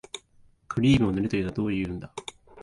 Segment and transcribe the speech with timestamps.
[0.67, 2.11] クリームを塗れというのはどういうんだ